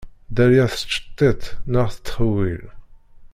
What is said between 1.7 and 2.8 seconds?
neɣ tettxewwil.